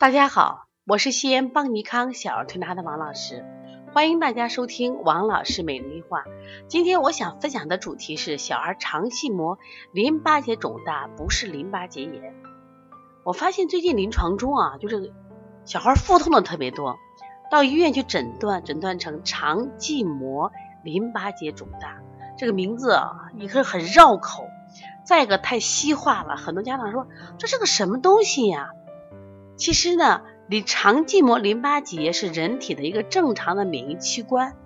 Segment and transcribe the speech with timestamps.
[0.00, 3.44] 大家好，我是西安邦尼康小儿推拿的王老师，
[3.92, 6.22] 欢迎大家收听王老师每日一话。
[6.68, 9.58] 今天我想分享的主题是小儿肠系膜
[9.92, 12.32] 淋巴结肿大不是淋巴结炎。
[13.24, 15.12] 我发现最近临床中啊，就是
[15.64, 16.96] 小孩腹痛的特别多，
[17.50, 20.52] 到医院去诊断，诊断成肠系膜
[20.84, 21.98] 淋巴结肿大，
[22.38, 24.44] 这个名字啊，一个很绕口，
[25.04, 28.70] 再一个太西化了，很多家长说这是个什么东西呀？
[29.58, 34.56] 其实呢，你肠系膜淋巴结是人体的一个正常的免疫器官。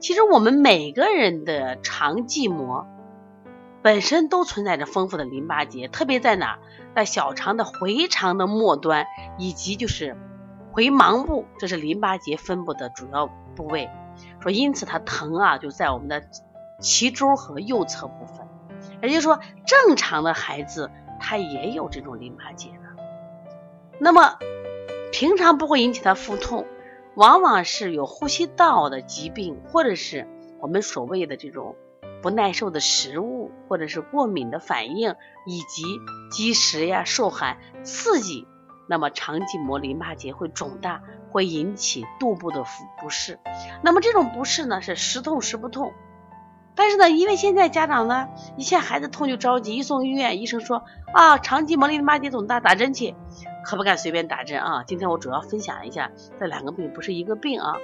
[0.00, 2.86] 其实我们每个人的肠系膜
[3.82, 6.58] 本身都存在着丰富的淋巴结，特别在哪？
[6.94, 9.06] 在小肠的回肠的末端，
[9.38, 10.16] 以及就是
[10.72, 13.88] 回盲部，这是淋巴结分布的主要部位。
[14.40, 16.22] 说因此它疼啊，就在我们的
[16.80, 18.48] 脐周和右侧部分。
[19.02, 22.89] 也就是说，正常的孩子他也有这种淋巴结的。
[24.02, 24.38] 那么
[25.12, 26.66] 平常不会引起他腹痛，
[27.14, 30.26] 往往是有呼吸道的疾病，或者是
[30.58, 31.76] 我们所谓的这种
[32.22, 35.14] 不耐受的食物，或者是过敏的反应，
[35.46, 35.82] 以及
[36.30, 38.46] 积食呀、受寒刺激，
[38.88, 43.38] 那么肠系膜淋巴结会肿大，会引起肚部的腹不适。
[43.82, 45.92] 那么这种不适呢，是时痛时不痛。
[46.74, 53.14] 但是呢，因为现在家长呢，一见孩子痛就着急，一送医院，医生说啊，肠系膜淋巴结肿大，打针去。
[53.64, 54.84] 可不敢随便打针啊！
[54.86, 57.74] 今天我主要分享一下这两个病不是一个病啊。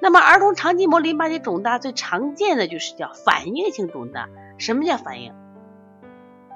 [0.00, 4.28] 那么儿童肠系膜淋巴结肿大最常见的就是叫反应性肿大。
[4.58, 5.34] 什么叫反应？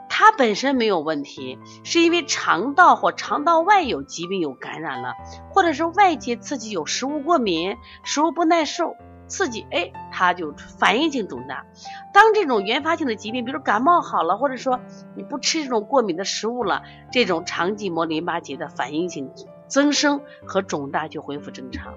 [0.09, 5.13] 它本身没有问题，是因为肠道或肠道外有疾病有感染了，
[5.51, 8.97] 或者是外界刺激有食物过敏、食物不耐受。
[9.29, 11.67] 刺激，哎，它就反应性肿大。
[12.13, 14.81] 当这种原发性的疾病，比如感冒好了，或者说
[15.15, 19.33] 你不吃这种过敏的食物了，这种肠系膜淋巴结的反应性
[19.67, 21.95] 增生和肿大就恢复正常。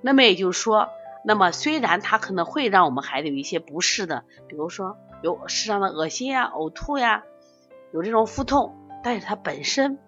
[0.00, 0.88] 那么也就是说，
[1.24, 7.24] 那么虽然它可能会让我们孩子有一些不适的，比如说有适当的恶心呀、呕吐呀，
[7.92, 8.74] 有这种腹痛，
[9.04, 9.98] 但是它本身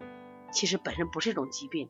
[0.50, 1.88] 其实本身不是一种疾病。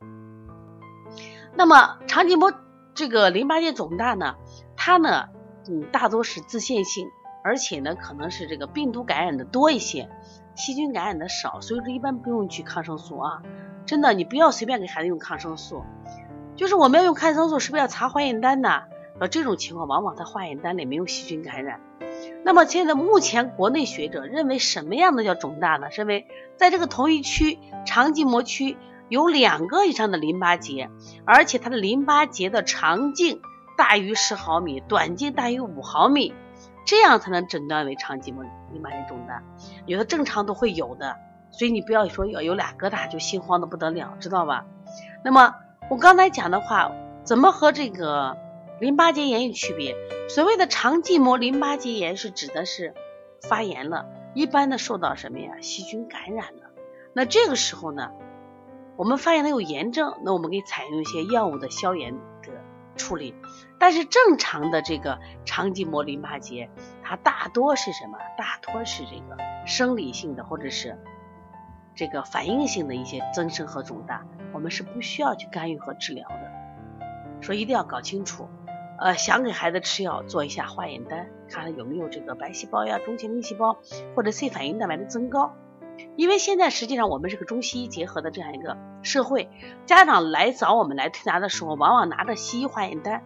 [1.55, 2.53] 那么肠系膜。
[2.95, 4.37] 这个淋巴结肿大呢，
[4.77, 5.29] 它呢，
[5.69, 7.09] 嗯，大多是自限性，
[7.43, 10.09] 而且呢，可能是这个病毒感染的多一些，
[10.55, 13.43] 细菌感染的少，所以说一般不用去抗生素啊。
[13.85, 15.83] 真的，你不要随便给孩子用抗生素。
[16.55, 18.83] 就是我们要用抗生素，是不是要查化验单呢？
[19.19, 21.81] 呃，这种情况往往在化验单里没有细菌感染。
[22.45, 25.89] 那么现在目前国内学者认为什么样的叫肿大呢？
[25.91, 28.77] 认为在这个同一区肠系膜区。
[29.09, 30.91] 有两个以上的淋巴结，
[31.25, 33.41] 而且它的淋巴结的长径
[33.77, 36.35] 大于十毫米，短径大于五毫米，
[36.87, 39.43] 这样才能诊断为肠系膜淋巴结肿大。
[39.87, 41.17] 有的正常都会有的，
[41.51, 44.65] 所以你不要说要有俩疙瘩就心慌的不得了，知道吧？
[45.23, 45.55] 那么
[45.91, 46.91] 我刚才讲的话，
[47.25, 48.37] 怎么和这个
[48.81, 49.95] 淋巴结炎有区别？
[50.29, 52.95] 所谓的肠系膜淋巴结炎是指的是
[53.43, 55.53] 发炎了，一般的受到什么呀？
[55.61, 56.71] 细菌感染了。
[57.13, 58.11] 那这个时候呢？
[58.97, 62.51] 我们发现它有炎症，那我们可以采用一些药物的消炎的
[62.97, 63.35] 处理。
[63.79, 66.71] 但是正常的这个肠系膜淋巴结，
[67.03, 68.19] 它大多是什么？
[68.39, 70.97] 大多是这个生理性的或者是
[71.95, 76.53] 这个反应性的一些增生和肿大，我们是不需要去干预和治疗的。
[77.41, 78.49] 说一定要搞清楚，
[78.99, 83.77] 呃，想给孩子吃药，做一下化验单，看看有没有这个白细胞呀、中性粒细胞
[84.15, 85.53] 或者 C 反应蛋白的增高。
[86.17, 89.49] 因为现在实际上我们是个中西医结合的这样一个社会，
[89.87, 93.23] 家长来找我们来推拿的时候，往往拿着西医化验单，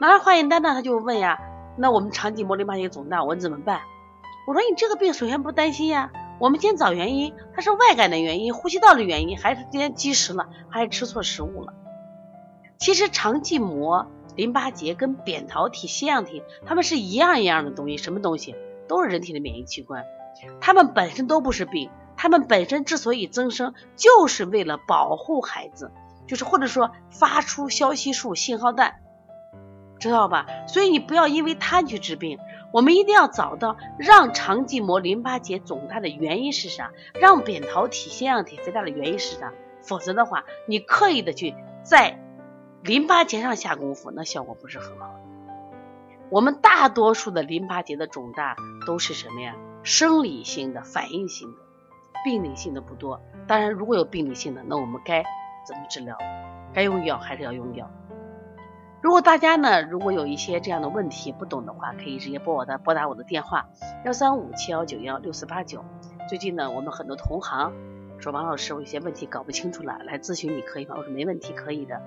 [0.00, 1.38] 拿着化验单呢，他就问呀，
[1.76, 3.80] 那我们肠系膜淋巴结肿大，我怎么办？
[4.46, 6.10] 我说你这个病首先不担心呀，
[6.40, 11.74] 我们先找原因，它是外感的原因，呼吸道的原因，还是今天积食了，还是吃错食物了？
[12.78, 14.06] 其实肠系膜
[14.36, 18.54] 淋巴结跟扁桃体、腺样体，它们是一样一样的东西，什么东西？
[18.86, 20.04] 都是人体的免疫器官。
[20.60, 25.92] 他们本身都不是病，他们本身之所以增生，就是为了保护孩子，
[26.26, 29.00] 就是或者说发出消息素信号弹，
[30.00, 30.46] 知道吧？
[30.66, 32.40] 所以你不要因为它去治病，
[32.72, 41.54] 我们一定要找到让肠系膜淋巴结肿大的原因是啥，让扁桃体腺样体肥大的原因是啥，否则的话，你刻意的去
[41.84, 42.18] 在
[42.82, 45.14] 淋巴结上下功夫，那效果不是很好。
[46.30, 48.56] 我们大多数的淋巴结的肿大
[48.86, 49.54] 都是什么呀？
[49.84, 51.56] 生理性的、反应性的，
[52.24, 53.20] 病理性的不多。
[53.46, 55.22] 当然，如果有病理性的，那我们该
[55.66, 56.16] 怎么治疗？
[56.72, 57.90] 该用药还是要用药。
[59.00, 63.68] 如果大家呢，如果有一些这样的问题不懂的话，可以直接拨我的拨打我的电话
[64.04, 65.84] 幺三五七幺九幺六四八九。
[66.28, 67.72] 最近呢，我们很多同行
[68.18, 70.96] 说王老师，我有些问题搞不清楚了，来咨询你可以吗？
[70.98, 72.02] 我说没问题，可以的。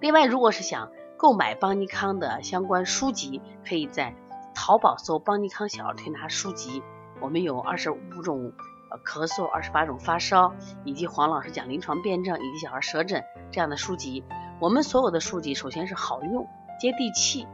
[0.00, 4.14] 另外，如果是想购买邦尼康的相关书籍，可以在
[4.54, 6.82] 淘宝搜“邦尼康小儿推拿书籍”。
[7.20, 8.52] 我们有二十五种
[8.90, 10.54] 呃咳嗽，二十八种发烧，
[10.84, 14.24] 以及黄老师讲临床辩证以及小孩舌诊这样的书籍。
[14.60, 16.46] 我们所有的书籍，首先是好用、
[16.80, 17.46] 接地气，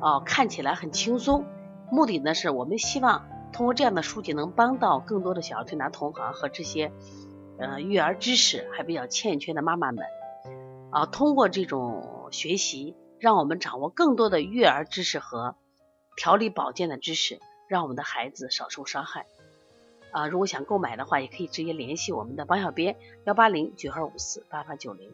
[0.00, 1.44] 哦，看起来很轻松。
[1.90, 6.90] 目的呢，是我们希望通过这样的书籍，能帮到更多的小儿推拿同行和这些
[7.58, 10.04] 呃育儿知识还比较欠缺的妈妈们。
[10.90, 15.54] 啊，通过这种学习，让我们掌握更多的育儿知识和
[16.16, 19.26] 调理保健的知识，让我们的孩子少受伤害。
[20.12, 25.10] 啊，如果想购买的话，也可以直接联系我们的王小编幺八零九二五四八八九零。